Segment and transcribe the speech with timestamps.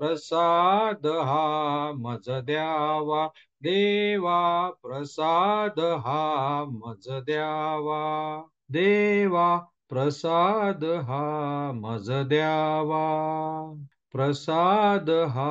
[0.00, 3.26] प्रसाद हा मज द्यावा.
[3.62, 8.02] देवा प्रसाद हा मज द्यावा.
[8.70, 9.56] देवा
[9.88, 11.22] प्रसाद हा
[11.72, 13.04] मज द्यावा.
[14.12, 15.50] प्रसाद हा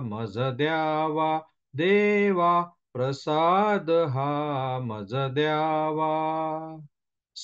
[0.00, 1.42] मज द्यावा.
[1.76, 2.60] देवा
[2.92, 6.12] प्रसाद हा मज द्यावा.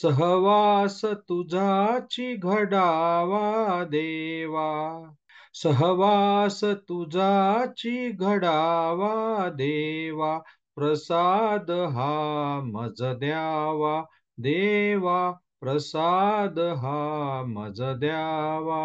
[0.03, 5.11] सहवास तुझाची घडावा देवा.
[5.55, 10.39] सहवास तुझाची घडावा देवा.
[10.77, 14.05] प्रसाद हा मज द्यावा.
[14.39, 18.83] देवा प्रसाद हा मज द्यावा.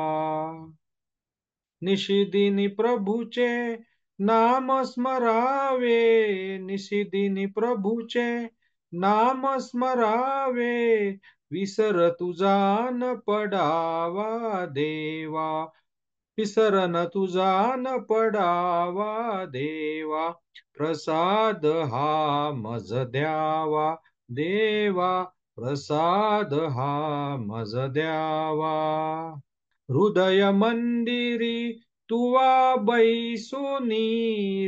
[1.82, 3.78] निशिदिनी प्रभूचे
[4.20, 8.59] नाम स्मरावे निशिदिनी प्रभूचे
[8.94, 11.10] नाम स्मरावे
[11.52, 15.64] विसर तुझा न पडावा देवा.
[16.38, 20.30] विसरन तुझा न पडावा देवा.
[20.78, 24.02] प्रसाद हा मज द्यावा
[24.32, 25.24] देवा.
[25.56, 28.74] प्रसाद हा मज द्यावा.
[29.92, 34.08] हृदय मंदिरी तुवा बैसुनी.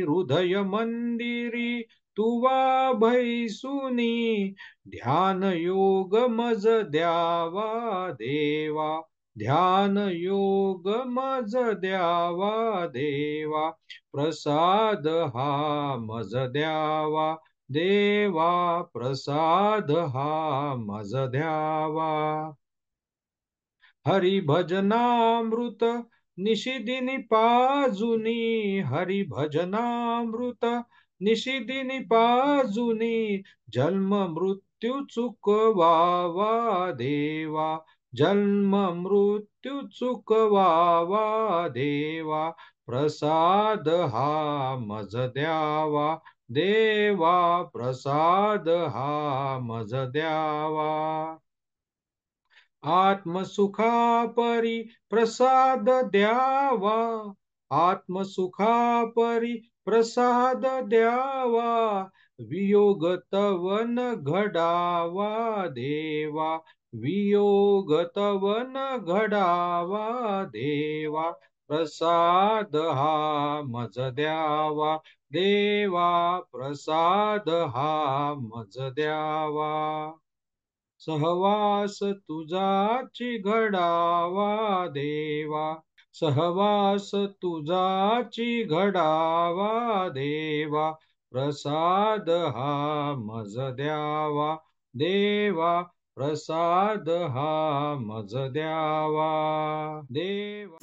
[0.00, 1.84] हृदय मंदिरी
[2.16, 4.54] तुवा भैसुनी
[4.88, 9.02] ध्यान योग मज द्यावा देवा
[9.38, 13.78] ध्यान योग मज द्यावा देवा
[14.12, 17.38] प्रसाद हा मज द्यावा
[17.70, 22.54] देवा प्रसाद हा मज द्यावा.
[24.08, 30.84] हरिभजनामृत निशिदिनी पाजुनी हरिभजनामृत
[31.22, 37.84] निशिदिनी पाजुनी जन्म मृत्यू चुकवावा देवा
[38.14, 42.56] जन्म मृत्यू चुकवावा देवा
[42.86, 51.38] प्रसाद हा मज द्यावा देवा प्रसाद हा मज द्यावा.
[52.84, 57.34] आत्मसुखा परी प्रसाद द्यावा
[57.72, 62.00] आत्मसुखा परी प्रसाद द्यावा
[62.40, 66.54] वियोग तवन घडावा देवा
[66.94, 70.08] वियोग तवन घडावा
[70.44, 71.30] देवा
[71.68, 74.96] प्रसाद हा मज द्यावा
[75.32, 80.12] देवा प्रसाद हा मज द्यावा.
[80.98, 85.74] सहवास तुझाची घडावा देवा
[86.12, 90.90] सहवास तुझाची घडावा देवा
[91.30, 94.56] प्रसाद हा मज द्यावा.
[94.94, 95.82] देवा
[96.16, 100.00] प्रसाद हा मज द्यावा.
[100.10, 100.78] देवा.